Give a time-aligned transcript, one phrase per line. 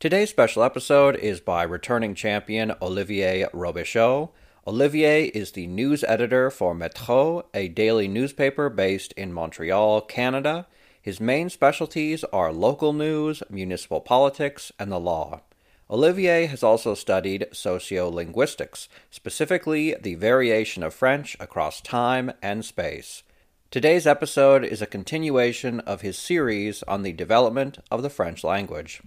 [0.00, 4.30] Today's special episode is by returning champion Olivier Robichaud.
[4.66, 10.66] Olivier is the news editor for Metro, a daily newspaper based in Montreal, Canada.
[11.02, 15.42] His main specialties are local news, municipal politics, and the law.
[15.90, 23.22] Olivier has also studied sociolinguistics, specifically the variation of French across time and space.
[23.70, 29.02] Today's episode is a continuation of his series on the development of the French language.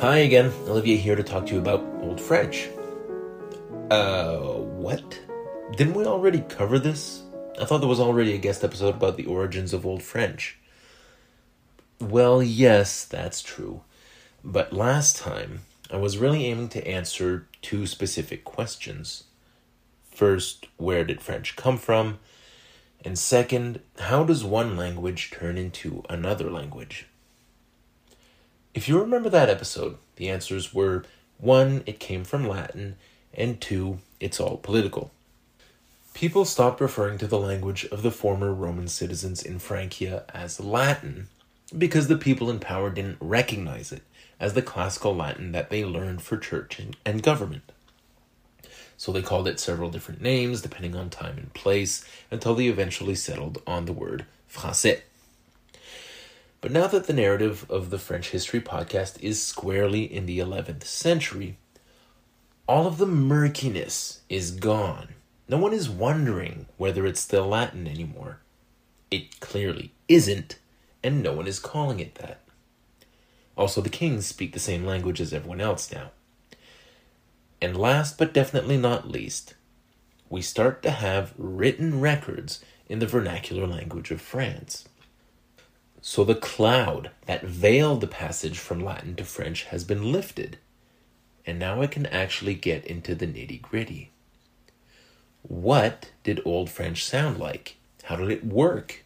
[0.00, 2.68] Hi again, Olivier here to talk to you about Old French.
[3.90, 5.20] Uh, what?
[5.76, 7.22] Didn't we already cover this?
[7.60, 10.58] I thought there was already a guest episode about the origins of Old French.
[12.00, 13.82] Well, yes, that's true.
[14.42, 19.24] But last time, I was really aiming to answer two specific questions.
[20.10, 22.18] First, where did French come from?
[23.04, 27.06] And second, how does one language turn into another language?
[28.74, 31.04] If you remember that episode, the answers were
[31.38, 32.96] one, it came from Latin,
[33.32, 35.12] and two, it's all political.
[36.12, 41.28] People stopped referring to the language of the former Roman citizens in Francia as Latin
[41.76, 44.02] because the people in power didn't recognize it
[44.40, 47.70] as the classical Latin that they learned for church and, government.
[48.96, 53.14] So they called it several different names depending on time and place until they eventually
[53.14, 55.02] settled on the word français.
[56.64, 60.84] But now that the narrative of the French History podcast is squarely in the 11th
[60.84, 61.58] century,
[62.66, 65.08] all of the murkiness is gone.
[65.46, 68.38] No one is wondering whether it's still Latin anymore.
[69.10, 70.58] It clearly isn't,
[71.02, 72.40] and no one is calling it that.
[73.58, 76.12] Also, the kings speak the same language as everyone else now.
[77.60, 79.52] And last but definitely not least,
[80.30, 84.88] we start to have written records in the vernacular language of France.
[86.06, 90.58] So the cloud that veiled the passage from Latin to French has been lifted,
[91.46, 94.10] and now I can actually get into the nitty gritty.
[95.40, 97.76] What did Old French sound like?
[98.02, 99.02] How did it work?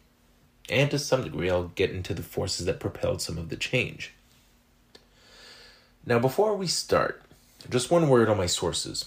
[0.69, 4.11] And to some degree, I'll get into the forces that propelled some of the change.
[6.05, 7.21] Now, before we start,
[7.69, 9.05] just one word on my sources.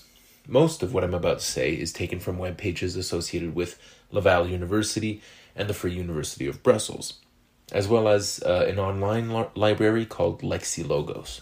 [0.49, 3.79] Most of what I'm about to say is taken from web pages associated with
[4.11, 5.21] Laval University
[5.55, 7.19] and the Free University of Brussels
[7.73, 11.41] as well as uh, an online li- library called Lexilogos.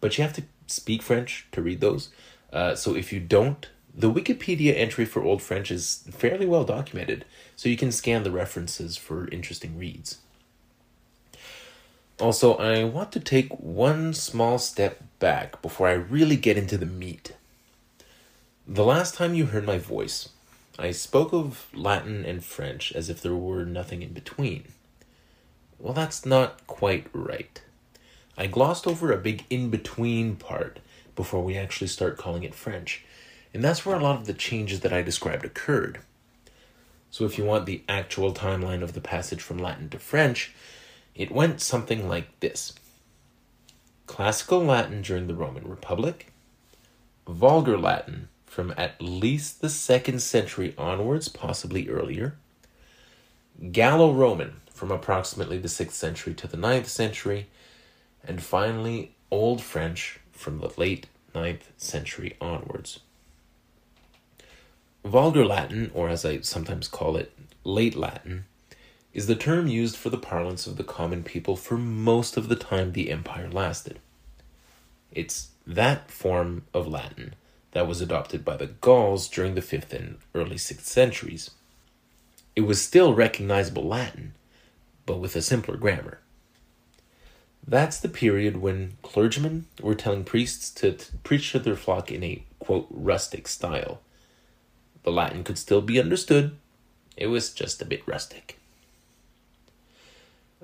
[0.00, 2.10] But you have to speak French to read those.
[2.52, 7.24] Uh, so if you don't, the Wikipedia entry for Old French is fairly well documented,
[7.56, 10.18] so you can scan the references for interesting reads.
[12.20, 16.86] Also, I want to take one small step back before I really get into the
[16.86, 17.34] meat.
[18.66, 20.28] The last time you heard my voice,
[20.78, 24.64] I spoke of Latin and French as if there were nothing in between.
[25.78, 27.62] Well, that's not quite right.
[28.36, 30.80] I glossed over a big in between part
[31.14, 33.04] before we actually start calling it French,
[33.52, 36.00] and that's where a lot of the changes that I described occurred.
[37.12, 40.52] So, if you want the actual timeline of the passage from Latin to French,
[41.14, 42.72] it went something like this
[44.06, 46.32] Classical Latin during the Roman Republic,
[47.28, 52.36] Vulgar Latin from at least the second century onwards, possibly earlier.
[53.72, 57.48] Gallo Roman from approximately the 6th century to the 9th century.
[58.22, 63.00] And finally, Old French from the late 9th century onwards.
[65.04, 67.32] Vulgar Latin, or as I sometimes call it,
[67.64, 68.44] late Latin,
[69.12, 72.56] is the term used for the parlance of the common people for most of the
[72.56, 73.98] time the empire lasted.
[75.10, 77.34] It's that form of Latin
[77.74, 81.50] that was adopted by the Gauls during the 5th and early 6th centuries.
[82.56, 84.34] It was still recognizable Latin,
[85.06, 86.20] but with a simpler grammar.
[87.66, 92.44] That's the period when clergymen were telling priests to, preach to their flock in a,
[92.60, 94.00] quote, rustic style.
[95.02, 96.56] The Latin could still be understood,
[97.16, 98.58] It was just a bit rustic.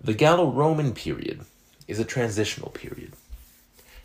[0.03, 1.41] The Gallo Roman period
[1.89, 3.13] is a transitional period.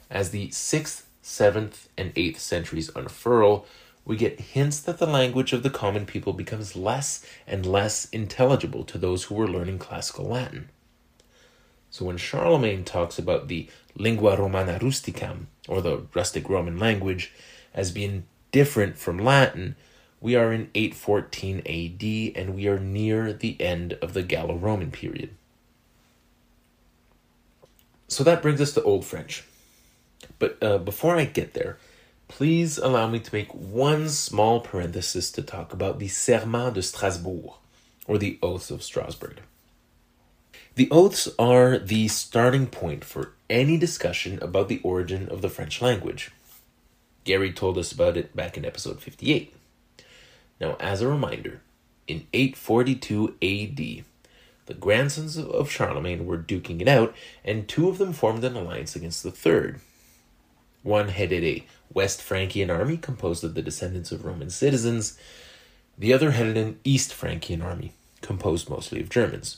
[0.10, 3.66] As the 6th, 7th, and 8th centuries unfurl,
[4.06, 8.84] we get hints that the language of the common people becomes less and less intelligible
[8.84, 10.70] to those who were learning classical Latin.
[11.90, 17.34] So when Charlemagne talks about the lingua romana rusticam, or the rustic Roman language,
[17.74, 19.76] as being different from Latin,
[20.22, 24.92] we are in 814 AD and we are near the end of the Gallo Roman
[24.92, 25.32] period.
[28.08, 29.44] So that brings us to Old French.
[30.40, 31.78] But uh, before I get there,
[32.28, 37.54] please allow me to make one small parenthesis to talk about the Serment de Strasbourg,
[38.08, 39.42] or the Oaths of Strasbourg.
[40.76, 45.82] The oaths are the starting point for any discussion about the origin of the French
[45.82, 46.32] language.
[47.24, 49.56] Gary told us about it back in episode 58.
[50.60, 51.62] Now, as a reminder,
[52.08, 54.06] in 842 AD,
[54.66, 58.98] the grandsons of Charlemagne were duking it out, and two of them formed an alliance
[58.98, 59.80] against the third.
[60.86, 65.18] One headed a West Frankian army composed of the descendants of Roman citizens,
[65.98, 69.58] the other headed an East Frankian army composed mostly of Germans.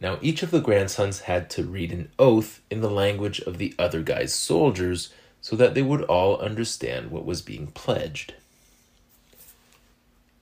[0.00, 3.74] Now, each of the grandsons had to read an oath in the language of the
[3.78, 8.32] other guy's soldiers so that they would all understand what was being pledged.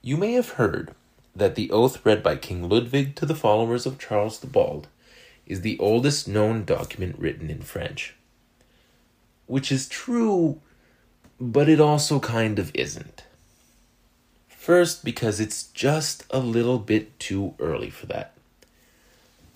[0.01, 0.95] You may have heard
[1.35, 4.87] that the oath read by King Ludwig to the followers of Charles the Bald
[5.45, 8.15] is the oldest known document written in French.
[9.49, 10.61] Which is true,
[11.41, 13.25] but it also kind of isn't.
[14.47, 18.35] First, because it's just a little bit too early for that.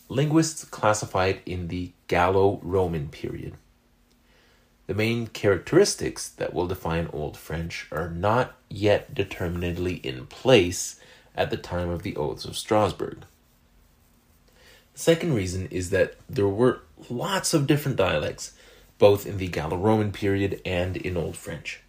[0.09, 3.55] Linguists classify it in the Gallo Roman period.
[4.87, 10.99] The main characteristics that will define Old French are not yet determinedly in place
[11.37, 13.25] at the time of the Oaths of Strasbourg.
[14.94, 18.53] The second reason is that there were lots of different dialects,
[19.02, 21.81] both in the Gallo Roman period and in Old French.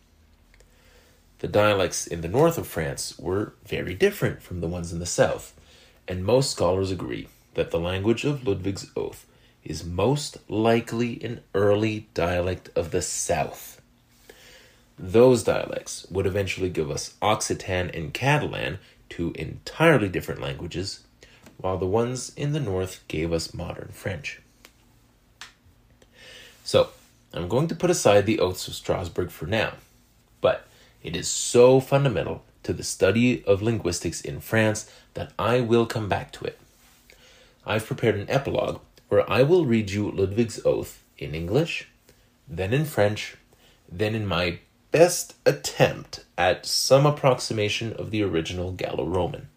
[1.42, 5.06] The dialects in the north of France were very different from the ones in the
[5.06, 5.54] south,
[6.08, 9.28] and most scholars agree that the language of Ludwig's oath
[9.64, 13.80] is most likely an early dialect of the south.
[14.98, 21.02] Those dialects would eventually give us Occitan and Catalan, two entirely different languages,
[21.58, 24.42] while the ones in the north gave us modern French.
[26.64, 26.90] So,
[27.34, 29.74] I'm going to put aside the oaths of Strasbourg for now,
[30.40, 30.68] but
[31.02, 36.08] it is so fundamental to the study of linguistics in France that I will come
[36.08, 36.60] back to it.
[37.66, 41.88] I've prepared an epilogue where I will read you Ludwig's oath in English,
[42.48, 43.36] then in French,
[43.92, 44.60] then in my
[44.92, 49.50] best attempt at some approximation of the original Gallo Roman.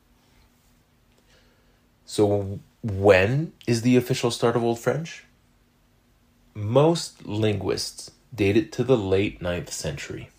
[2.07, 5.26] So, when is the official start of Old French?
[6.57, 10.31] Most linguists date it to the late 9th century.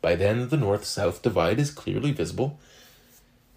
[0.00, 2.60] By then, the north south divide is clearly visible,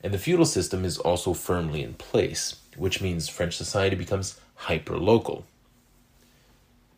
[0.01, 4.97] and the feudal system is also firmly in place, which means French society becomes hyper
[4.97, 5.45] local.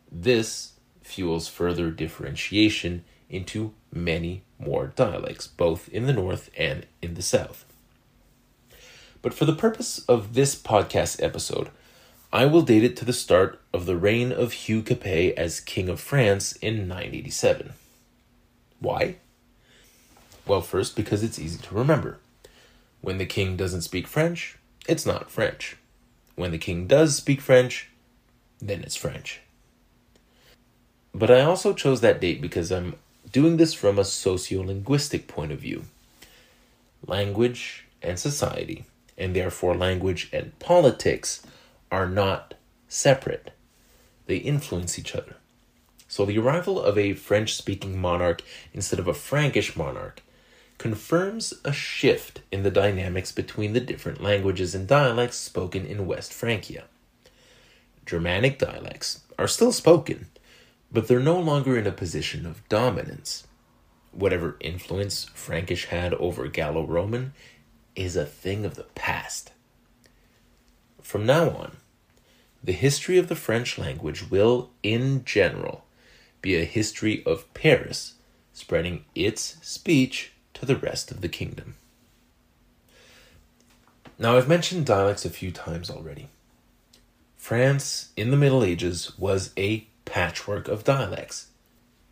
[0.10, 0.72] This
[1.04, 7.66] fuels further differentiation into many more dialects, both in the north and in the south.
[9.22, 11.72] But for the purpose of this podcast episode,
[12.34, 15.90] I will date it to the start of the reign of Hugh Capet as King
[15.90, 17.74] of France in 987.
[18.80, 19.18] Why?
[20.48, 22.20] Well, first, because it's easy to remember.
[23.02, 24.58] When the king doesn't speak French,
[24.88, 25.76] it's not French.
[26.36, 27.90] When the king does speak French,
[28.62, 29.42] then it's French.
[31.14, 32.96] But I also chose that date because I'm
[33.30, 35.84] doing this from a sociolinguistic point of view.
[37.06, 38.86] Language and society,
[39.18, 41.42] and therefore language and politics,
[41.92, 42.56] are not
[42.88, 43.52] separate,
[44.26, 45.36] they influence each other.
[46.08, 48.42] So the arrival of a French speaking monarch
[48.74, 50.22] instead of a Frankish monarch
[50.78, 56.34] confirms a shift in the dynamics between the different languages and dialects spoken in West
[56.34, 56.86] Francia.
[58.06, 60.28] Germanic dialects are still spoken,
[60.92, 63.46] but they're no longer in a position of dominance.
[64.12, 67.34] Whatever influence Frankish had over Gallo Roman
[67.96, 69.52] is a thing of the past.
[71.02, 71.78] From now on,
[72.64, 75.86] the history of the French language will, in general,
[76.42, 78.16] be a history of Paris
[78.54, 81.76] spreading its speech to the rest of the kingdom.
[84.20, 86.28] Now, I've mentioned dialects a few times already.
[87.38, 91.48] France in the Middle Ages was a patchwork of dialects.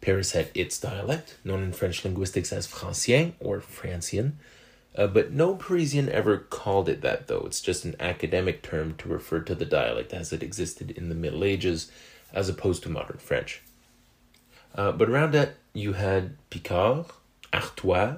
[0.01, 4.34] Paris had its dialect, known in French linguistics as Francien or Francian,
[4.96, 7.43] Uh, but no Parisian ever called it that, though.
[7.46, 11.15] It's just an academic term to refer to the dialect as it existed in the
[11.15, 11.91] Middle Ages,
[12.34, 13.62] as opposed to modern French.
[14.75, 17.05] Uh, but around that, you had Picard,
[17.53, 18.17] Artois,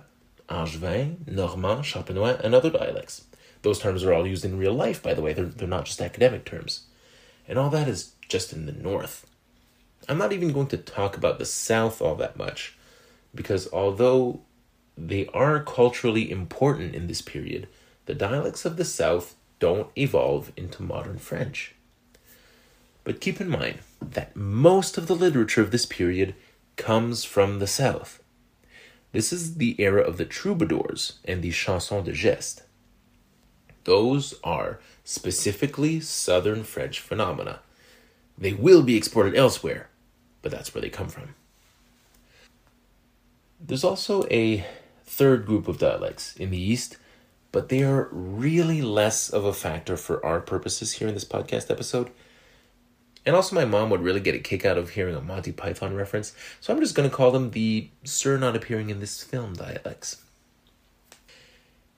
[0.50, 3.26] Angevin, Normand, Champenois, and other dialects.
[3.62, 5.34] Those terms are all used in real life, by the way.
[5.34, 6.86] They're, they're not just academic terms.
[7.48, 9.28] And all that is just in the north.
[10.10, 12.78] I'm not even going to talk about the south all that much,
[13.36, 14.42] because although
[15.08, 17.68] they are culturally important in this period,
[18.06, 21.74] the dialects of the south don't evolve into modern French.
[23.04, 26.36] But keep in mind that most of the literature of this period
[26.76, 28.22] comes from the south.
[29.12, 32.62] This is the era of the troubadours and the chansons de geste.
[33.86, 37.62] Those are specifically southern French phenomena.
[38.38, 39.90] They will be exported elsewhere,
[40.44, 41.34] but that's where they come from.
[43.60, 44.66] There's also a
[45.12, 46.96] third group of dialects in the East,
[47.52, 51.70] but they are really less of a factor for our purposes here in this podcast
[51.70, 52.10] episode.
[53.26, 55.96] And also, my mom would really get a kick out of hearing a Monty Python
[55.96, 59.54] reference, so I'm just going to call them the Sir not appearing in this film
[59.54, 60.24] dialects.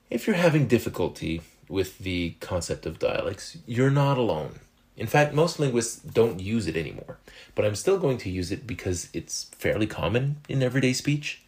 [0.10, 4.60] If you're having difficulty with the concept of dialects, you're not alone.
[4.98, 7.20] In fact, most linguists don't use it anymore,
[7.54, 11.43] but I'm still going to use it because it's fairly common in everyday speech.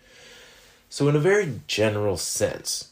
[0.89, 2.91] So, in a very general sense,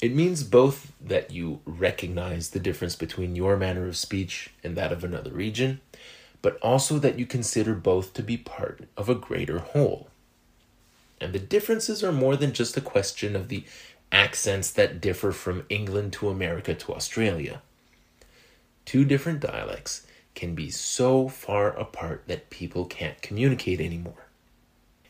[0.00, 4.92] it means both that you recognize the difference between your manner of speech and that
[4.92, 5.80] of another region,
[6.40, 10.08] but also that you consider both to be part of a greater whole.
[11.20, 13.64] And the differences are more than just a question of the
[14.12, 17.60] accents that differ from England to America to Australia.
[18.84, 24.27] Two different dialects can be so far apart that people can't communicate anymore.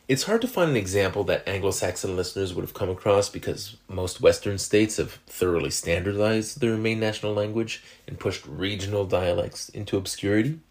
[0.09, 3.77] It's hard to find an example that Anglo Saxon listeners would have come across because
[3.87, 9.97] most Western states have thoroughly standardized their main national language and pushed regional dialects into
[9.97, 10.61] obscurity.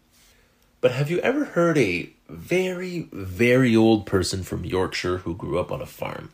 [0.81, 5.71] But have you ever heard a very, very old person from Yorkshire who grew up
[5.71, 6.31] on a farm?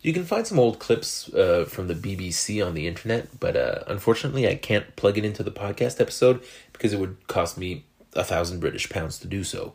[0.00, 3.80] You can find some old clips uh, from the BBC on the internet, but uh,
[3.86, 6.42] unfortunately, I can't plug it into the podcast episode
[6.72, 9.74] because it would cost me a thousand British pounds to do so.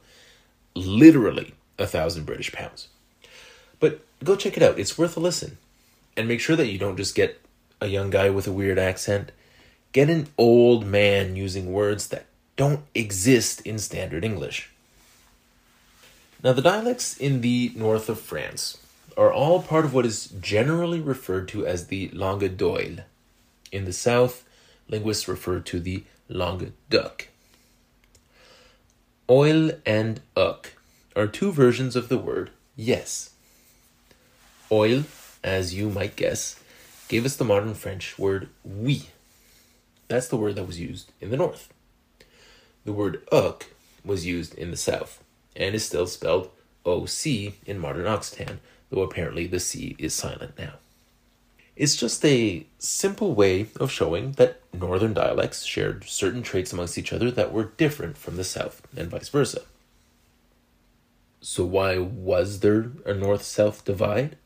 [0.73, 2.87] Literally a thousand British pounds.
[3.79, 5.57] But go check it out, it's worth a listen.
[6.15, 7.41] And make sure that you don't just get
[7.79, 9.31] a young guy with a weird accent.
[9.91, 12.25] Get an old man using words that
[12.55, 14.69] don't exist in standard English.
[16.43, 18.77] Now, the dialects in the north of France
[19.17, 22.97] are all part of what is generally referred to as the langue d'oil.
[23.71, 24.43] In the south,
[24.87, 27.27] linguists refer to the langue d'oc.
[29.29, 30.71] Oil and uc
[31.15, 33.31] are two versions of the word yes.
[34.71, 35.03] Oil,
[35.43, 36.61] as you might guess,
[37.07, 39.09] gave us the modern French word oui.
[40.07, 41.71] That's the word that was used in the north.
[42.85, 43.63] The word uc
[44.03, 45.23] was used in the south
[45.55, 46.49] and is still spelled
[46.85, 48.57] OC in modern Occitan,
[48.89, 50.73] though apparently the C is silent now.
[51.75, 57.13] It's just a simple way of showing that northern dialects shared certain traits amongst each
[57.13, 59.61] other that were different from the south, and vice versa.
[61.43, 64.37] So, why was there a north south divide?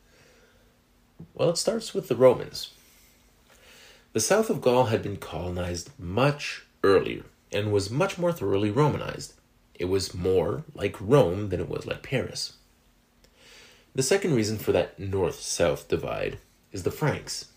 [1.34, 2.72] Well, it starts with the Romans.
[4.14, 9.34] The south of Gaul had been colonized much earlier and was much more thoroughly Romanized.
[9.74, 12.54] It was more like Rome than it was like Paris.
[13.94, 16.38] The second reason for that north south divide
[16.72, 17.48] is the Franks.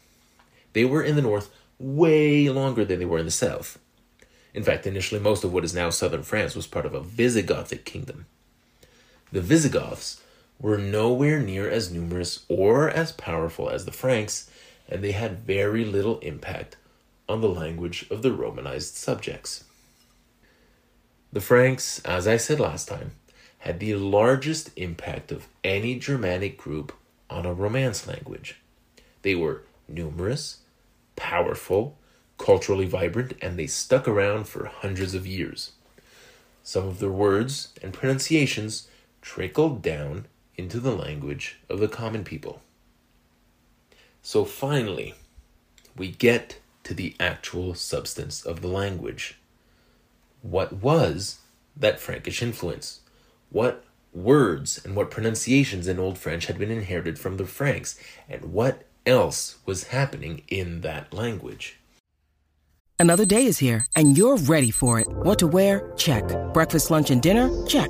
[0.74, 3.80] They were in the north way longer than they were in the south.
[4.54, 7.86] In fact, initially, most of what is now southern France was part of a Visigothic
[7.86, 8.26] kingdom.
[9.32, 10.22] The Visigoths
[10.60, 14.50] were nowhere near as numerous or as powerful as the Franks,
[14.88, 16.78] and they had very little impact
[17.28, 19.64] on the language of the Romanized subjects.
[21.32, 23.12] The Franks, as I said last time,
[23.60, 26.92] had the largest impact of any Germanic group
[27.30, 28.60] on a Romance language.
[29.22, 30.62] They were numerous,
[31.16, 31.98] powerful,
[32.40, 35.74] culturally vibrant, and they stuck around for hundreds of years.
[36.64, 38.88] Some of their words and pronunciations
[39.22, 42.62] trickled down into the language of the common people.
[44.22, 45.16] So finally,
[45.96, 49.38] we get to the actual substance of the language.
[50.42, 51.40] What was
[51.76, 53.02] that Frankish influence?
[53.50, 53.84] what
[54.14, 58.86] words and what pronunciations in Old French had been inherited from the Franks, and what
[59.06, 61.80] else was happening in that language.
[62.98, 65.08] Another day is here, and you're ready for it.
[65.08, 65.94] What to wear?
[65.96, 66.24] Check.
[66.54, 67.50] Breakfast, lunch, and dinner?
[67.66, 67.90] Check.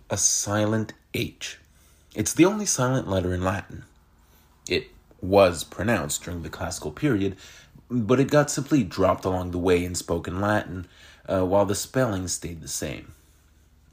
[0.11, 1.57] a silent H.
[2.13, 3.85] It's the only silent letter in Latin.
[4.67, 4.89] It
[5.21, 7.37] was pronounced during the classical period,
[7.89, 10.85] but it got simply dropped along the way in spoken Latin,
[11.29, 13.13] uh, while the spelling stayed the same.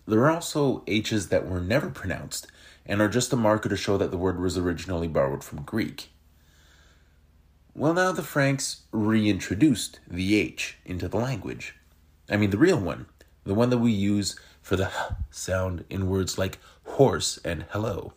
[0.09, 2.49] There are also H's that were never pronounced
[2.85, 6.09] and are just a marker to show that the word was originally borrowed from Greek.
[7.77, 11.77] Well, now the Franks reintroduced the H into the language.
[12.29, 13.07] I mean, the real one,
[13.45, 14.37] the one that we use
[14.69, 14.93] for the
[15.31, 18.13] sound in words like horse and hello.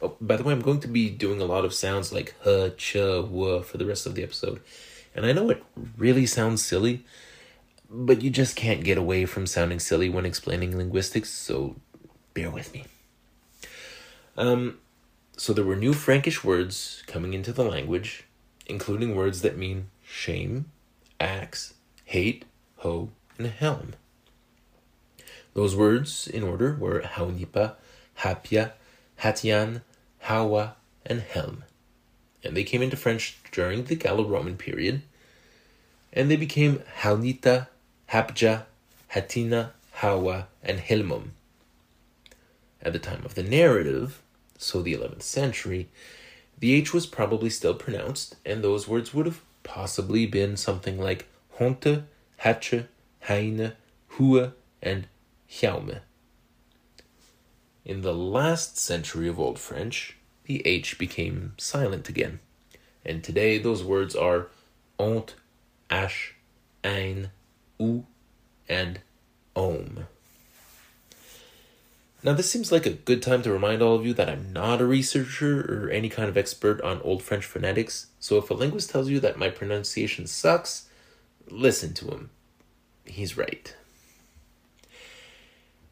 [0.00, 2.78] Oh, by the way, I'm going to be doing a lot of sounds like h,
[2.78, 4.62] ch, w for the rest of the episode.
[5.14, 5.62] And I know it
[5.98, 7.04] really sounds silly,
[7.90, 11.76] but you just can't get away from sounding silly when explaining linguistics, so
[12.32, 12.86] bear with me.
[14.38, 14.78] Um,
[15.36, 18.24] so there were new Frankish words coming into the language,
[18.64, 20.70] including words that mean shame,
[21.20, 21.74] axe,
[22.06, 22.46] hate,
[22.76, 23.92] hoe, and helm.
[25.60, 27.74] Those words, in order, were haunipa,
[28.20, 28.72] hapia,
[29.20, 29.82] hatian,
[30.20, 31.64] hawa, and helm.
[32.42, 35.02] And they came into French during the Gallo Roman period,
[36.14, 37.66] and they became haunita,
[38.08, 38.64] hapja,
[39.12, 41.32] hatina, hawa, and helmum.
[42.80, 44.22] At the time of the narrative,
[44.56, 45.90] so the 11th century,
[46.58, 51.28] the H was probably still pronounced, and those words would have possibly been something like
[51.58, 52.04] honte,
[52.38, 52.86] hatche,
[53.28, 53.72] heine,
[54.16, 55.06] hue, and
[55.50, 56.00] jaume.
[57.84, 62.40] In the last century of Old French, the H became silent again,
[63.04, 64.48] and today those words are
[64.98, 65.34] ont,
[65.88, 66.34] ash,
[66.84, 67.30] ein,
[67.78, 68.06] u,
[68.68, 69.00] and
[69.56, 70.06] om.
[72.22, 74.82] Now, this seems like a good time to remind all of you that I'm not
[74.82, 78.90] a researcher or any kind of expert on Old French phonetics, so if a linguist
[78.90, 80.88] tells you that my pronunciation sucks,
[81.48, 82.30] listen to him.
[83.06, 83.74] He's right.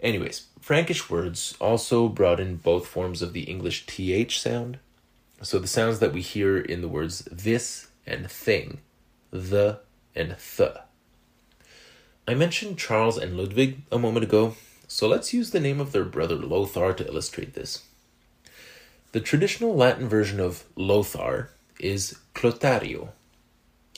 [0.00, 4.78] Anyways, Frankish words also brought in both forms of the English th sound.
[5.42, 8.80] So the sounds that we hear in the words this and thing,
[9.30, 9.80] the
[10.14, 10.70] and th.
[12.26, 14.54] I mentioned Charles and Ludwig a moment ago,
[14.86, 17.84] so let's use the name of their brother Lothar to illustrate this.
[19.12, 23.10] The traditional Latin version of Lothar is Clotario.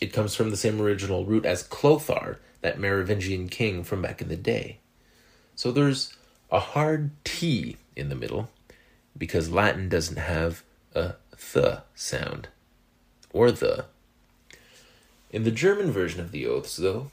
[0.00, 4.28] It comes from the same original root as Clothar, that Merovingian king from back in
[4.28, 4.78] the day.
[5.60, 6.16] So there's
[6.50, 8.48] a hard T in the middle
[9.14, 10.62] because Latin doesn't have
[10.94, 12.48] a th sound
[13.30, 13.84] or the.
[15.30, 17.10] In the German version of the oaths, though,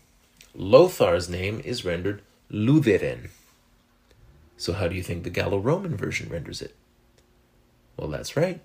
[0.55, 3.31] Lothar's name is rendered Lutheren.
[4.55, 6.73] So, how do you think the Gallo Roman version renders it?
[7.97, 8.61] Well, that's right.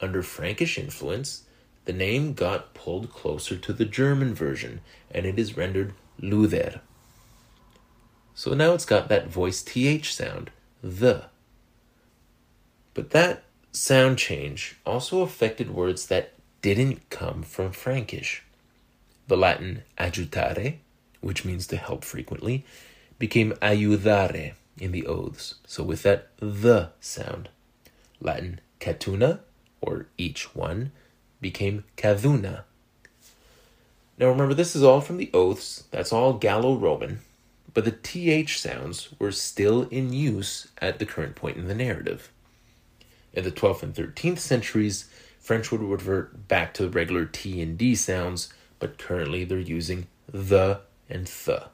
[0.00, 1.42] Under Frankish influence,
[1.86, 6.82] the name got pulled closer to the German version, and it is rendered Luther.
[8.34, 10.50] So now it's got that voice th sound,
[10.82, 11.26] the.
[12.92, 18.42] But that sound change also affected words that didn't come from Frankish.
[19.28, 20.78] The Latin adjutare,
[21.20, 22.64] which means to help frequently,
[23.18, 27.48] became ayudare in the oaths, so with that the sound.
[28.20, 29.40] Latin catuna,
[29.80, 30.90] or each one,
[31.40, 32.64] became caduna.
[34.18, 37.20] Now remember, this is all from the oaths, that's all Gallo Roman,
[37.74, 42.30] but the th sounds were still in use at the current point in the narrative.
[43.32, 45.10] In the 12th and 13th centuries,
[45.40, 50.06] French would revert back to the regular T and D sounds, but currently they're using
[50.28, 51.64] the and th.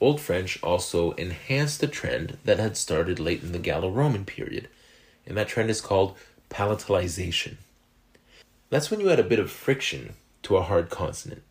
[0.00, 4.68] Old French also enhanced a trend that had started late in the Gallo Roman period,
[5.26, 6.16] and that trend is called
[6.50, 7.56] palatalization.
[8.70, 11.42] That's when you add a bit of friction to a hard consonant.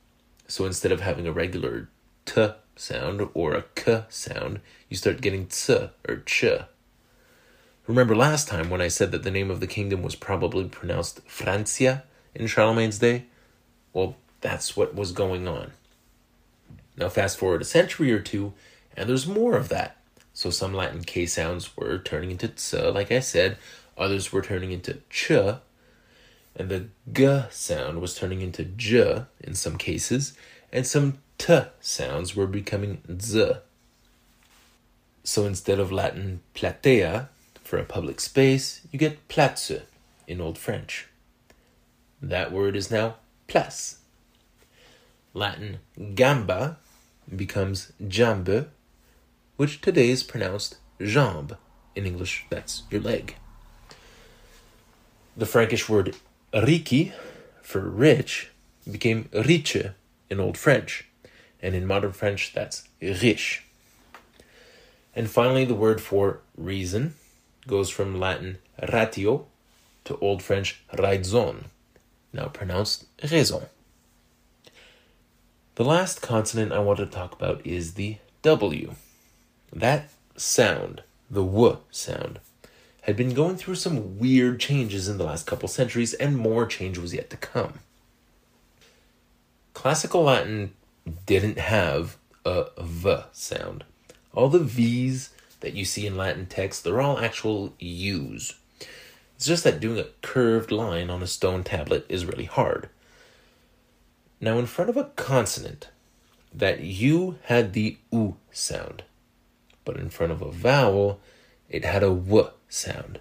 [0.48, 1.90] So instead of having a regular
[2.28, 4.60] t sound or a k sound,
[4.90, 5.70] you start getting ts
[6.08, 6.46] or ch.
[7.88, 11.22] Remember last time when I said that the name of the kingdom was probably pronounced
[11.26, 12.04] Francia
[12.36, 13.26] in Charlemagne's day?
[13.94, 15.72] Well, that's what was going on.
[16.98, 18.54] Now, fast forward a century or two,
[18.96, 19.98] and there's more of that.
[20.34, 23.58] So, some Latin K sounds were turning into ts, like I said,
[23.98, 29.78] others were turning into ch, and the g sound was turning into j in some
[29.78, 30.34] cases,
[30.74, 33.54] and some t sounds were becoming z.
[35.24, 37.30] So, instead of Latin platea,
[37.68, 39.74] For a public space, you get place
[40.26, 41.08] in Old French.
[42.22, 43.16] That word is now
[43.48, 43.98] place.
[45.34, 45.80] Latin
[46.16, 46.78] gamba
[47.36, 48.68] becomes jambe,
[49.58, 51.58] which today is pronounced jambe.
[51.94, 53.36] In English, that's your leg.
[55.36, 56.16] The Frankish word
[56.54, 57.12] riki
[57.62, 58.52] for rich
[58.90, 59.92] became riche
[60.30, 61.07] in Old French,
[61.62, 63.64] and in modern French, that's riche.
[65.16, 67.16] And finally, the word for reason
[67.68, 68.60] goes from Latin
[68.92, 69.46] ratio
[70.06, 71.66] to Old French raison,
[72.32, 73.64] now pronounced raison.
[75.76, 78.94] The last consonant I want to talk about is the W.
[79.74, 82.40] That sound, the W sound,
[83.02, 86.98] had been going through some weird changes in the last couple centuries, and more change
[86.98, 87.80] was yet to come.
[89.74, 90.74] Classical Latin
[91.26, 93.84] didn't have a V sound.
[94.34, 98.56] All the V's that you see in Latin text, they're all actual U's.
[99.36, 102.90] It's just that doing a curved line on a stone tablet is really hard.
[104.40, 105.90] Now, in front of a consonant,
[106.54, 109.04] that U had the U sound,
[109.86, 111.20] but in front of a vowel,
[111.70, 113.20] it had a W sound.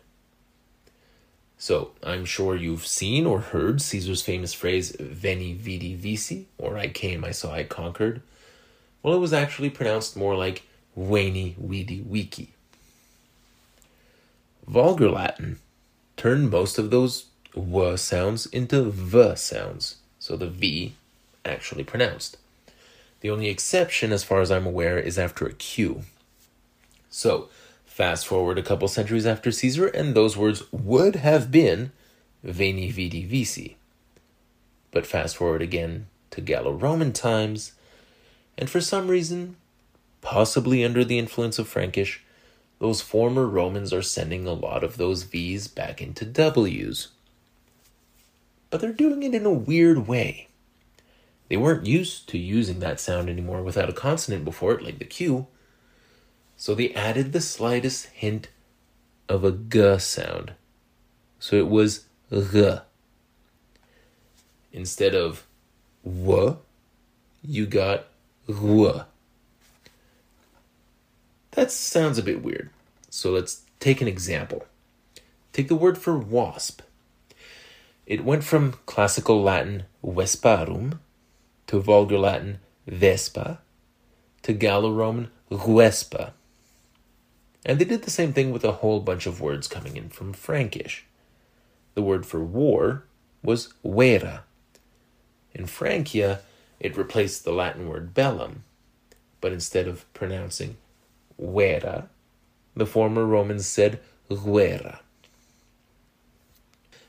[1.59, 6.89] So, I'm sure you've seen or heard Caesar's famous phrase, Veni, Vidi, Vici, or I
[6.89, 8.21] came, I saw, I conquered.
[9.03, 10.63] Well, it was actually pronounced more like
[10.97, 12.51] Veni, Vidi, Vici.
[14.67, 15.59] Vulgar Latin
[16.17, 20.95] turned most of those W sounds into V sounds, so the V
[21.45, 22.37] actually pronounced.
[23.21, 26.03] The only exception, as far as I'm aware, is after a Q.
[27.09, 27.49] So,
[27.97, 31.93] fast forward a couple centuries after Caesar, and those words would have been
[32.45, 33.79] Veni Vidi Vici.
[34.91, 37.73] But fast forward again to Gallo Roman times,
[38.59, 39.57] and for some reason,
[40.21, 42.23] possibly under the influence of Frankish,
[42.81, 47.09] those former Romans are sending a lot of those V's back into W's.
[48.69, 50.49] But they're doing it in a weird way.
[51.49, 55.07] They weren't used to using that sound anymore without a consonant before it, like the
[55.07, 55.47] Q.
[56.57, 58.49] So they added the slightest hint
[59.29, 60.53] of a G sound.
[61.39, 62.77] So it was G.
[64.73, 65.47] Instead of
[66.05, 66.57] W,
[67.43, 68.07] you got
[68.49, 69.05] W.
[71.53, 72.71] That sounds a bit weird.
[73.11, 74.67] So let's take an example.
[75.53, 76.83] Take the word for wasp.
[78.07, 80.99] It went from classical Latin vesparum
[81.67, 83.61] to vulgar Latin vespa
[84.43, 86.33] to Gallo Roman guespa.
[87.67, 90.33] And they did the same thing with a whole bunch of words coming in from
[90.33, 91.05] Frankish.
[91.95, 93.05] The word for war
[93.43, 94.45] was vera.
[95.53, 96.43] In Francia,
[96.79, 98.63] it replaced the Latin word bellum,
[99.41, 100.77] but instead of pronouncing
[101.41, 102.09] vera,
[102.77, 103.99] the former Romans said
[104.29, 105.01] guerra.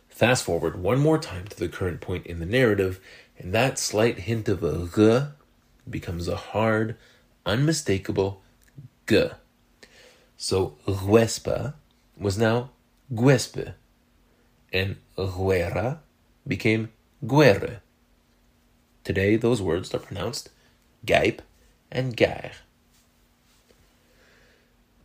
[0.10, 3.00] Fast forward one more time to the current point in the narrative,
[3.38, 5.28] and that slight hint of a g
[5.88, 6.96] becomes a hard,
[7.46, 8.42] unmistakable
[9.08, 9.28] g.
[10.38, 11.74] So Guespa
[12.18, 12.70] was now
[13.14, 13.74] Guespe,
[14.72, 16.00] and Guerra
[16.48, 16.92] became
[17.26, 17.82] Guerre.
[19.04, 20.50] Today, those words are pronounced
[21.06, 21.42] Gaip
[21.92, 22.52] and Gare.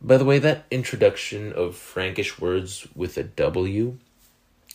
[0.01, 3.97] By the way, that introduction of Frankish words with a W,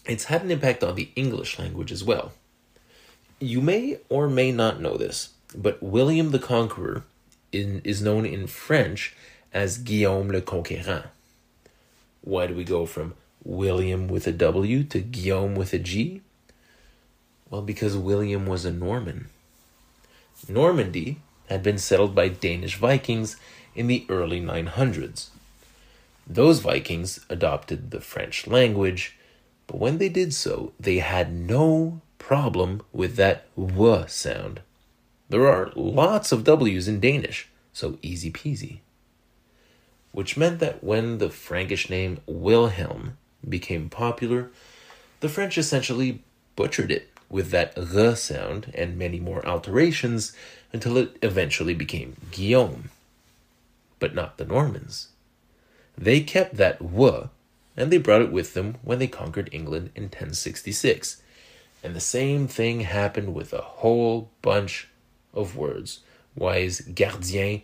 [0.06, 2.32] it's had an impact on the English language as well.
[3.38, 7.04] You may or may not know this, but William the Conqueror
[7.52, 9.14] in, is known in French
[9.52, 11.04] as Guillaume le Conquérant.
[12.22, 16.20] Why do we go from William with a W to Guillaume with a G?
[17.50, 19.28] Well, because William was a Norman.
[20.48, 23.36] Normandy had been settled by Danish Vikings
[23.74, 25.28] in the early 900s.
[26.26, 29.16] Those Vikings adopted the French language,
[29.66, 34.60] but when they did so, they had no problem with that w sound.
[35.30, 38.80] There are lots of W's in Danish, so easy peasy.
[40.12, 43.18] Which meant that when the Frankish name Wilhelm
[43.48, 44.50] became popular,
[45.20, 46.22] the French essentially
[46.56, 50.32] butchered it with that r sound and many more alterations
[50.72, 52.90] until it eventually became Guillaume
[53.98, 55.08] but not the Normans.
[55.96, 57.28] They kept that w,
[57.76, 61.22] and they brought it with them when they conquered England in 1066.
[61.82, 64.88] And the same thing happened with a whole bunch
[65.34, 66.00] of words.
[66.40, 67.62] Is gardien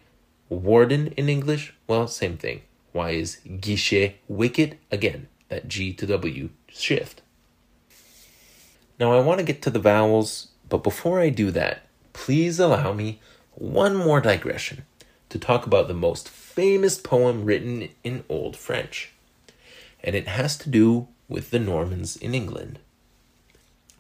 [0.49, 1.73] warden in English?
[1.87, 2.63] Well, same thing.
[2.93, 4.79] Why is guichet wicket?
[4.91, 7.23] Again, that G to W shift.
[8.99, 12.93] Now I want to get to the vowels, but before I do that, please allow
[12.93, 13.21] me
[13.55, 14.85] one more digression
[15.31, 19.11] to talk about the most famous poem written in Old French.
[20.05, 22.79] and it has to do with the Normans in England.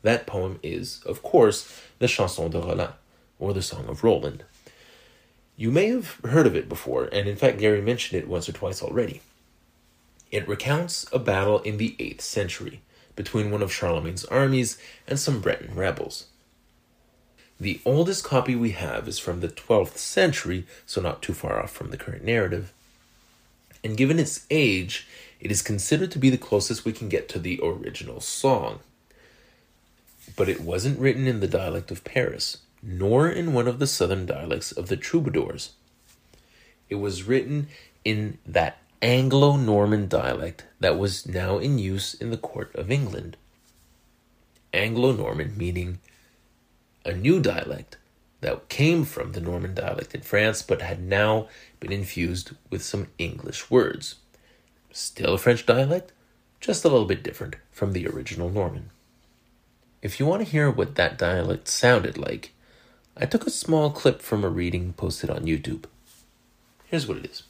[0.03, 2.93] That poem is, of course, the Chanson de Roland,
[3.39, 4.45] or the Song of Roland.
[5.57, 8.53] You may have heard of it before, and in fact, Gary mentioned it once or
[8.53, 9.21] twice already.
[10.33, 12.81] It recounts a battle in the 8th century
[13.15, 16.27] between one of Charlemagne's armies and some Breton rebels.
[17.61, 21.71] The oldest copy we have is from the 12th century, so not too far off
[21.71, 22.73] from the current narrative.
[23.85, 25.07] And given its age,
[25.39, 28.81] it is considered to be the closest we can get to the original song.
[30.37, 34.27] But it wasn't written in the dialect of Paris, nor in one of the southern
[34.27, 35.73] dialects of the troubadours.
[36.91, 37.69] It was written
[38.05, 43.37] in that Anglo Norman dialect that was now in use in the court of England.
[44.73, 45.99] Anglo Norman meaning
[47.05, 47.97] a new dialect
[48.41, 51.49] that came from the Norman dialect in France but had now
[51.81, 54.17] been infused with some English words.
[54.91, 56.13] Still a French dialect,
[56.61, 58.91] just a little bit different from the original Norman.
[60.03, 62.54] If you want to hear what that dialect sounded like,
[63.17, 65.85] I took a small clip from a reading posted on YouTube.
[66.87, 67.45] Here's what it is.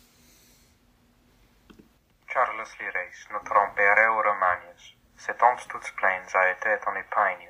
[2.29, 7.48] Charles Lirais, nous trompereu Romagnes, s'étendent toutes plaines a été en épargne,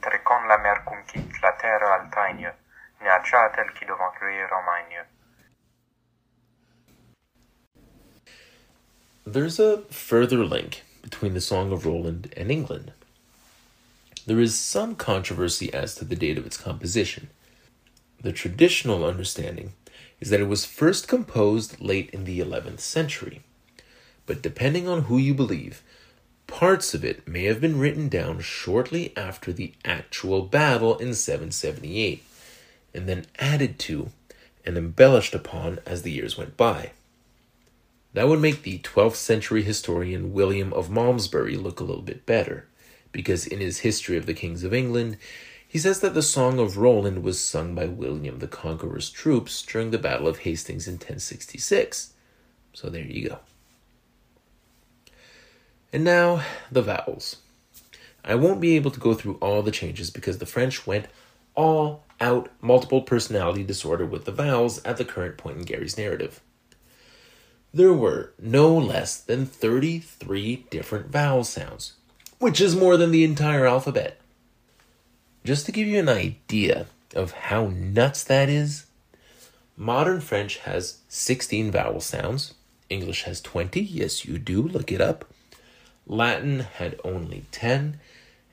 [0.00, 0.58] trecon la
[1.42, 2.52] la terre altagne,
[3.02, 3.20] n'y a
[3.54, 5.04] tel qui devant lui Romagne.
[9.26, 12.92] There's a further link between the Song of Roland and England.
[14.24, 17.28] There is some controversy as to the date of its composition.
[18.20, 19.72] The traditional understanding
[20.20, 23.42] is that it was first composed late in the 11th century,
[24.24, 25.82] but depending on who you believe,
[26.46, 32.24] parts of it may have been written down shortly after the actual battle in 778,
[32.94, 34.10] and then added to
[34.64, 36.92] and embellished upon as the years went by.
[38.14, 42.66] That would make the 12th century historian William of Malmesbury look a little bit better,
[43.12, 45.18] because in his History of the Kings of England,
[45.68, 49.90] he says that the Song of Roland was sung by William the Conqueror's troops during
[49.90, 52.12] the Battle of Hastings in 1066.
[52.72, 53.38] So there you go.
[55.92, 57.36] And now, the vowels.
[58.24, 61.06] I won't be able to go through all the changes because the French went
[61.54, 66.40] all out multiple personality disorder with the vowels at the current point in Gary's narrative
[67.76, 71.92] there were no less than 33 different vowel sounds,
[72.38, 74.18] which is more than the entire alphabet.
[75.46, 78.86] Just to give you an idea of how nuts that is,
[79.76, 82.54] modern French has 16 vowel sounds,
[82.90, 85.24] English has 20, yes, you do, look it up.
[86.04, 88.00] Latin had only 10,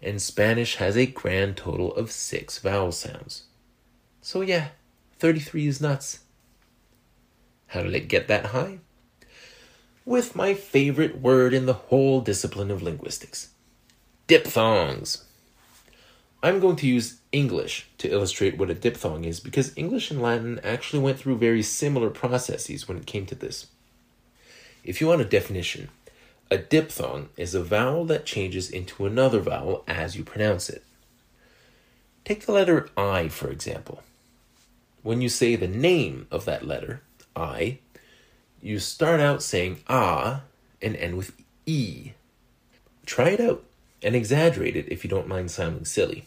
[0.03, 3.45] and Spanish has a grand total of 6 vowel sounds.
[4.21, 4.67] So, yeah,
[5.17, 6.19] 33 is nuts.
[7.69, 8.77] How did it get that high?
[10.05, 13.49] with my favorite word in the whole discipline of linguistics
[14.27, 15.23] diphthongs.
[16.43, 20.59] I'm going to use English to illustrate what a diphthong is because English and Latin
[20.61, 23.67] actually went through very similar processes when it came to this.
[24.83, 25.87] If you want a definition,
[26.51, 30.83] a diphthong is a vowel that changes into another vowel as you pronounce it.
[32.25, 34.03] Take the letter I, for example.
[35.01, 36.99] When you say the name of that letter,
[37.37, 37.79] I,
[38.61, 40.41] you start out saying ah
[40.81, 41.31] and end with
[41.65, 42.11] e.
[43.05, 43.63] Try it out
[44.01, 46.25] and exaggerate it if you don't mind sounding silly.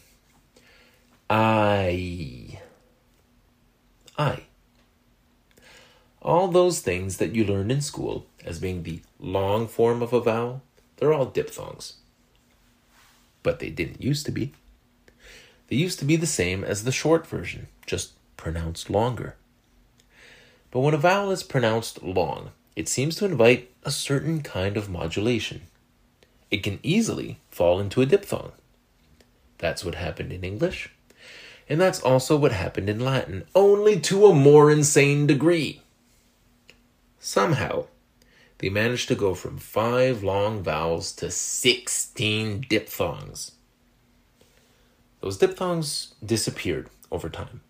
[1.29, 2.59] I.
[4.17, 4.43] I.
[6.21, 10.21] All those things that you learned in school as being the long form of a
[10.21, 10.61] vowel,
[10.97, 11.93] they're all diphthongs.
[13.43, 14.53] But they didn't used to be.
[15.67, 19.35] They used to be the same as the short version, just pronounced longer.
[20.71, 24.89] But when a vowel is pronounced long, it seems to invite a certain kind of
[24.89, 25.63] modulation.
[26.49, 28.53] It can easily fall into a diphthong.
[29.57, 30.91] That's what happened in English,
[31.69, 35.81] and that's also what happened in Latin, only to a more insane degree.
[37.19, 37.87] Somehow,
[38.59, 43.51] they managed to go from five long vowels to 16 diphthongs.
[45.21, 47.61] Those diphthongs disappeared over time.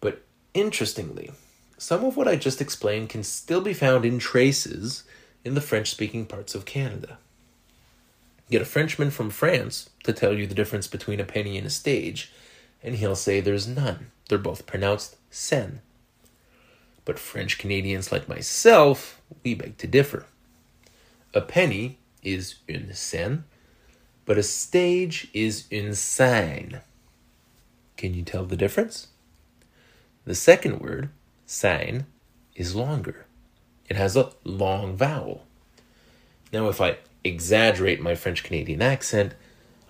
[0.00, 0.22] But
[0.54, 1.32] interestingly,
[1.78, 5.04] some of what I just explained can still be found in traces
[5.44, 7.18] in the French speaking parts of Canada.
[8.50, 11.70] Get a Frenchman from France to tell you the difference between a penny and a
[11.70, 12.32] stage,
[12.82, 14.10] and he'll say there's none.
[14.28, 15.80] They're both pronounced sen.
[17.04, 20.26] But French Canadians like myself, we beg to differ.
[21.34, 23.44] A penny is une sen,
[24.24, 26.82] but a stage is une scène.
[27.96, 29.08] Can you tell the difference?
[30.24, 31.10] The second word
[31.46, 32.04] scène
[32.54, 33.26] is longer.
[33.88, 35.44] It has a long vowel.
[36.52, 39.34] Now, if I exaggerate my French Canadian accent,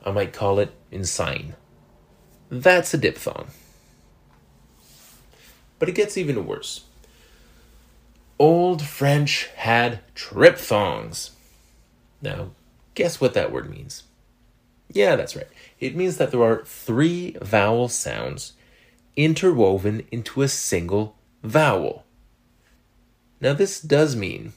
[0.04, 1.54] I might call it insane.
[2.50, 3.46] That's a diphthong.
[5.78, 6.84] But it gets even worse.
[8.38, 11.30] Old French had triphthongs.
[12.20, 12.50] Now,
[12.94, 14.02] guess what that word means?
[14.92, 15.46] Yeah, that's right.
[15.78, 18.54] It means that there are three vowel sounds
[19.14, 22.04] interwoven into a single vowel.
[23.40, 24.54] Now, this does mean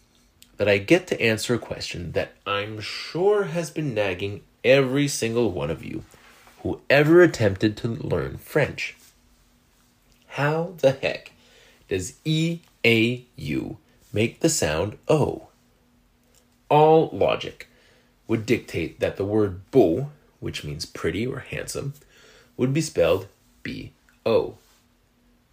[0.57, 5.51] that I get to answer a question that I'm sure has been nagging every single
[5.51, 6.03] one of you
[6.63, 8.95] who ever attempted to learn French.
[10.27, 11.31] How the heck
[11.89, 13.77] does E A U
[14.11, 15.49] make the sound O?
[16.69, 17.67] All logic
[18.27, 21.93] would dictate that the word beau, which means pretty or handsome,
[22.57, 23.27] would be spelled
[23.61, 23.91] B
[24.25, 24.55] O.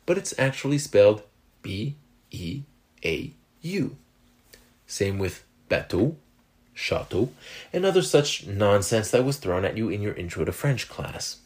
[0.07, 1.23] But it's actually spelled
[1.61, 1.97] B
[2.31, 2.63] E
[3.05, 3.97] A U.
[4.87, 6.17] Same with bateau,
[6.81, 7.31] chateau,
[7.73, 11.37] and other such nonsense that was thrown at you in your intro to French class.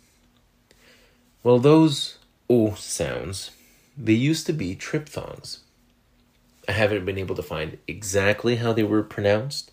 [1.43, 2.19] Well, those
[2.49, 3.51] O sounds,
[3.97, 5.59] they used to be triphthongs.
[6.69, 9.71] I haven't been able to find exactly how they were pronounced,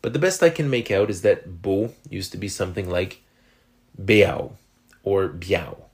[0.00, 3.22] but the best I can make out is that beau used to be something like
[4.02, 4.56] beow
[5.02, 5.84] or biao.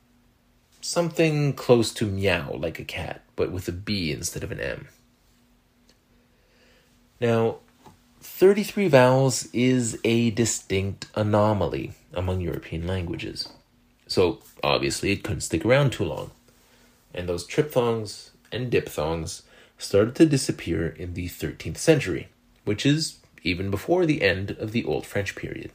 [0.81, 4.89] Something close to meow like a cat, but with a B instead of an M.
[7.21, 7.59] Now,
[8.39, 13.49] 33 vowels is a distinct anomaly among European languages.
[14.07, 16.31] So, obviously, it couldn't stick around too long.
[17.13, 19.43] And those triphthongs and diphthongs
[19.77, 22.29] started to disappear in the 13th century,
[22.65, 25.73] which is even before the end of the Old French period.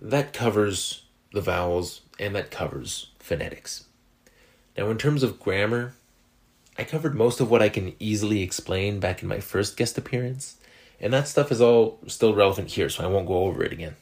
[0.00, 3.84] That covers the vowels and that covers phonetics.
[4.76, 5.94] Now, in terms of grammar,
[6.78, 10.58] I covered most of what I can easily explain back in my first guest appearance,
[11.00, 13.96] and that stuff is all still relevant here, so I won't go over it again.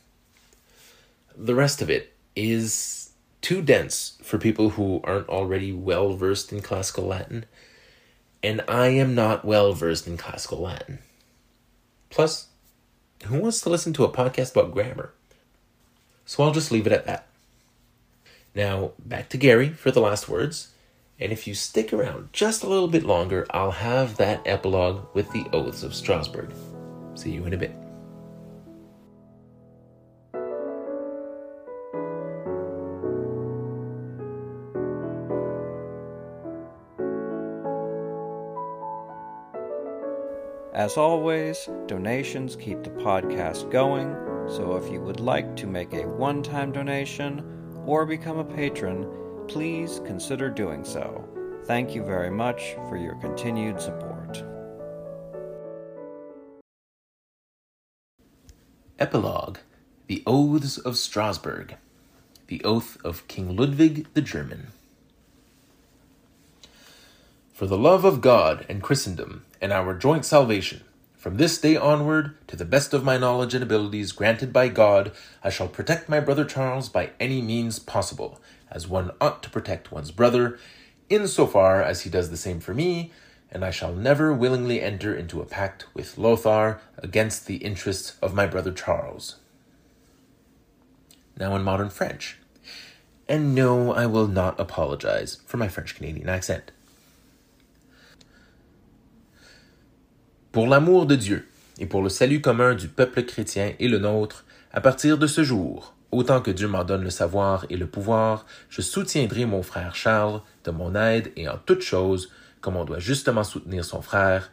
[1.35, 3.11] The rest of it is
[3.41, 7.47] too dense for people who aren't already well versed in classical Latin,
[8.43, 10.99] and I am not well versed in classical Latin.
[12.11, 12.49] Plus,
[13.25, 15.13] who wants to listen to a podcast about grammar?
[16.27, 17.27] So I'll just leave it at that.
[18.55, 20.73] Now, back to Gary for the last words.
[21.19, 25.31] And if you stick around just a little bit longer, I'll have that epilogue with
[25.33, 26.53] the Oaths of Strasbourg.
[27.15, 27.75] See you in a bit.
[40.75, 44.15] As always, donations keep the podcast going,
[44.47, 47.43] so if you would like to make a one time donation
[47.87, 49.11] or become a patron,
[49.49, 51.25] please consider doing so.
[51.65, 54.43] Thank you very much for your continued support.
[58.99, 59.59] Epilogue
[60.07, 61.77] The Oaths of Strasbourg.
[62.47, 64.69] The Oath of King Ludwig the German.
[67.53, 70.83] For the love of God and Christendom, and our joint salvation,
[71.17, 75.11] from this day onward, to the best of my knowledge and abilities granted by God,
[75.43, 79.93] I shall protect my brother Charles by any means possible, as one ought to protect
[79.93, 80.59] one's brother,
[81.09, 83.13] in so far as he does the same for me,
[83.51, 88.35] and I shall never willingly enter into a pact with Lothar against the interests of
[88.35, 89.37] my brother Charles.
[91.39, 92.39] Now in modern French.
[93.29, 96.71] And no, I will not apologize for my French Canadian accent.
[100.53, 101.47] Pour l'amour de Dieu
[101.79, 105.43] et pour le salut commun du peuple chrétien et le nôtre, à partir de ce
[105.43, 109.95] jour, autant que Dieu m'en donne le savoir et le pouvoir, je soutiendrai mon frère
[109.95, 114.51] Charles de mon aide et en toutes choses, comme on doit justement soutenir son frère,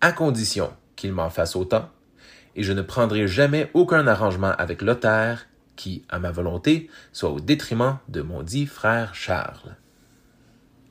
[0.00, 1.88] à condition qu'il m'en fasse autant,
[2.54, 7.40] et je ne prendrai jamais aucun arrangement avec Lothaire qui, à ma volonté, soit au
[7.40, 9.76] détriment de mon dit frère Charles.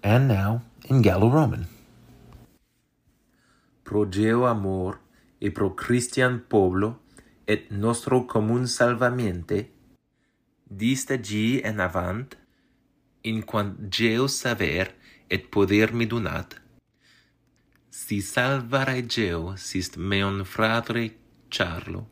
[0.04, 1.66] And now in Gallo-Roman.
[3.84, 4.98] Pro Deo amor
[5.42, 6.96] e pro Christian poblo
[7.48, 9.70] et nostro commun salvamiente,
[10.72, 12.30] dista gi en avant,
[13.24, 14.88] in quant geo saver
[15.30, 16.56] et poder mi donat.
[17.92, 21.12] Si salvare Geo sist meon fratre
[21.50, 22.08] charlo,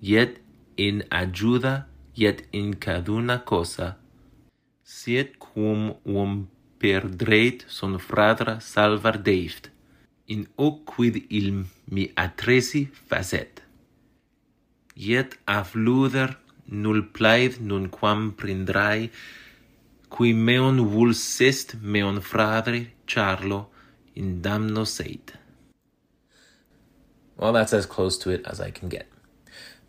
[0.00, 0.38] yet
[0.76, 3.96] in ajuda, yet in caduna cosa,
[4.82, 9.70] siet cum um perdret son fratra salvar deift,
[10.26, 13.62] in hoc quid il mi atresi facet.
[14.94, 19.10] Yet affluder nul plaid nunquam prindrai,
[20.10, 23.66] qui meon vulsest meon fratre Charlo
[24.14, 25.32] in damno seit.
[27.36, 29.08] Well, that's as close to it as I can get.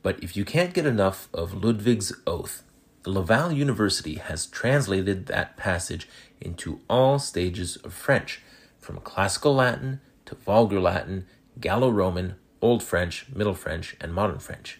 [0.01, 2.63] But if you can't get enough of Ludwig's oath,
[3.05, 6.07] Laval University has translated that passage
[6.41, 8.41] into all stages of French,
[8.80, 11.26] from classical Latin to vulgar Latin,
[11.59, 14.80] Gallo Roman, Old French, Middle French, and Modern French.